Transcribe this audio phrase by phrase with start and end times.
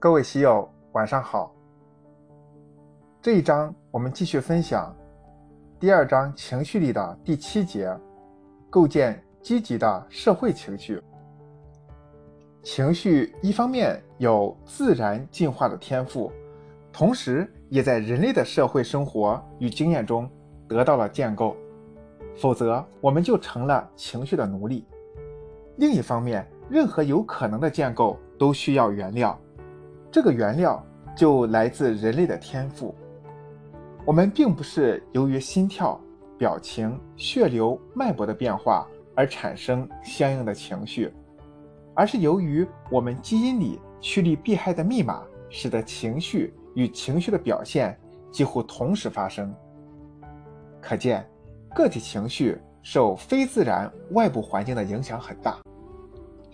[0.00, 1.52] 各位喜友，晚上好。
[3.20, 4.94] 这一章我们继续分享
[5.80, 7.92] 第二章情绪里的第七节：
[8.70, 11.02] 构建积极的社会情绪。
[12.62, 16.30] 情绪一方面有自然进化的天赋，
[16.92, 20.30] 同时也在人类的社会生活与经验中
[20.68, 21.56] 得到了建构，
[22.36, 24.86] 否则我们就成了情绪的奴隶。
[25.78, 29.36] 另一方面，任何有可能的建构都需要原料。
[30.10, 30.82] 这个原料
[31.14, 32.94] 就来自人类的天赋。
[34.04, 36.00] 我们并不是由于心跳、
[36.38, 41.12] 表情、血流、脉搏的变化而产生相应的情绪，
[41.94, 47.98] 而是由于我们基因里趋利避害的密码，使得情绪与情绪的表现
[48.32, 49.54] 几乎同时发生。
[50.80, 51.28] 可见，
[51.74, 55.58] 个体情绪受非自然外部环境的影响很大。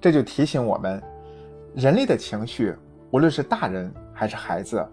[0.00, 1.02] 这就提醒我们，
[1.74, 2.76] 人类的情绪。
[3.10, 4.86] 无论是大人还是孩子，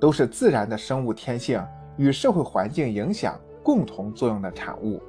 [0.00, 1.64] 都是自然的生物天性
[1.96, 5.02] 与社会环境影响共同作用的产物。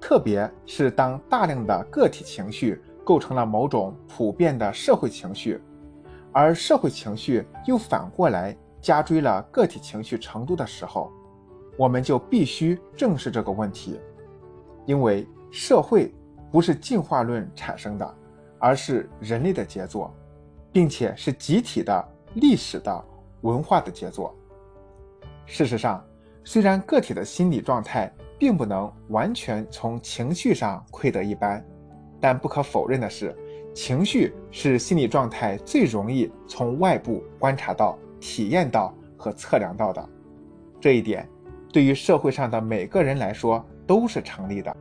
[0.00, 5.60] 特别是当大量的个体情绪构成了某种普遍的社会情绪，
[6.32, 11.10] 而社会情绪又反过来加追了个体情绪程度的时候，
[11.76, 14.00] 我们就必须正视这个问题。
[14.86, 16.14] 因为社会
[16.50, 18.14] 不是进化论产生的，
[18.58, 20.14] 而是人类的杰作。
[20.72, 23.04] 并且是集体的、历史的、
[23.42, 24.34] 文化的杰作。
[25.46, 26.04] 事实上，
[26.44, 31.64] 虽然个体的心理状态并不能完全从情绪上窥得一斑，
[32.20, 33.36] 但不可否认的是，
[33.74, 40.08] 情绪是心理状态最容易从外部观察到、体验到和测量到的。
[40.80, 41.28] 这一点，
[41.72, 44.74] 对于社会上的每个人来说都是成立的。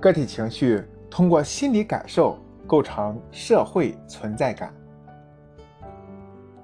[0.00, 2.38] 个体情绪通过心理感受。
[2.66, 4.74] 构成社会存在感。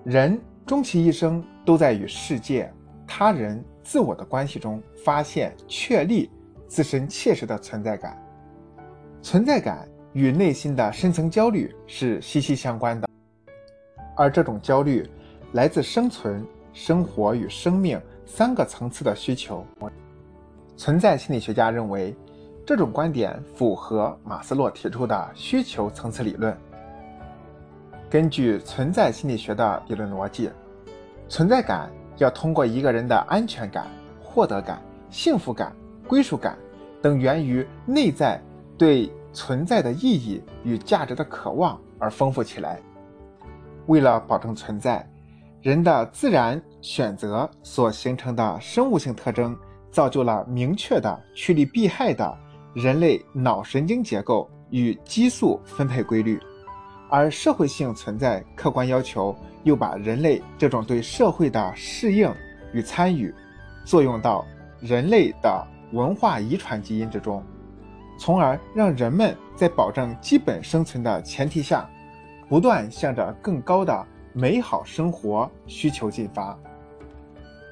[0.04, 2.72] 人终其一生都在与世界、
[3.06, 6.30] 他人、自我的关系中发现、确立
[6.66, 8.16] 自身切实的存在感。
[9.20, 13.08] 存在感与内心的深层焦虑是息息相关的，
[14.16, 15.06] 而这种焦虑
[15.52, 19.66] 来自生存、生活与生命三个层次的需求。
[20.76, 22.14] 存在心理学家认为。
[22.68, 26.54] 这种观点符合马斯洛提出的需求层次理论。
[28.10, 30.50] 根据存在心理学的理论逻辑，
[31.30, 33.86] 存在感要通过一个人的安全感、
[34.22, 35.74] 获得感、幸福感、
[36.06, 36.58] 归属感
[37.00, 38.38] 等源于内在
[38.76, 42.78] 对存在的意义与价值的渴望而丰富起来。
[43.86, 45.08] 为了保证存在，
[45.62, 49.56] 人的自然选择所形成的生物性特征，
[49.90, 52.38] 造就了明确的趋利避害的。
[52.78, 56.38] 人类脑神经结构与激素分配规律，
[57.10, 59.34] 而社会性存在客观要求
[59.64, 62.32] 又把人类这种对社会的适应
[62.72, 63.34] 与参与
[63.84, 64.46] 作用到
[64.80, 67.42] 人类的文化遗传基因之中，
[68.16, 71.84] 从而让人们在保证基本生存的前提下，
[72.48, 76.56] 不断向着更高的美好生活需求进发，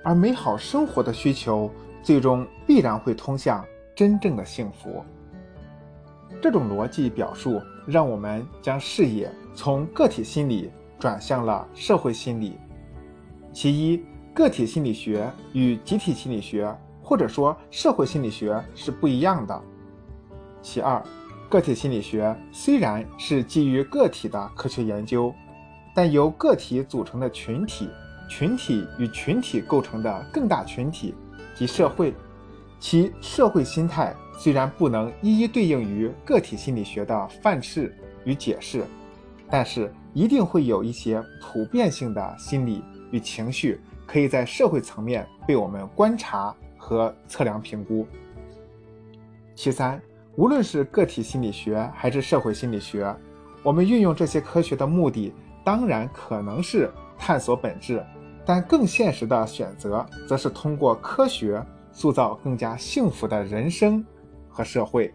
[0.02, 1.70] 而美好生活的需求
[2.02, 3.64] 最终必然会通向。
[3.96, 5.02] 真正的幸福，
[6.42, 12.58] 这种逻辑表述让我们将视野从个体心理转向了社会心理。
[13.54, 16.70] 其一，个体心理学与集体心理学
[17.02, 19.62] 或者说社会心理学是不一样的。
[20.60, 21.02] 其二，
[21.48, 25.32] 个体心理学虽然是基于个体的科学研究，
[25.94, 27.88] 但由个体组成的群体、
[28.28, 31.14] 群体与群体构成的更大群体
[31.54, 32.12] 及社会。
[32.78, 38.84] 其社会心态虽然不能一一对应于个体心理学的范式与解释，
[39.50, 48.06] 但是一定会有一些普遍性的心理与情绪，可以在社会层面被我们观察和测量评估。
[49.54, 50.00] 其三，
[50.36, 53.12] 无论是个体心理学还是社会心理学，
[53.62, 55.32] 我们运用这些科学的目的，
[55.64, 58.04] 当然可能是探索本质，
[58.44, 61.60] 但更现实的选择，则是通过科学。
[61.96, 64.04] 塑造更加幸福的人生
[64.50, 65.10] 和社会。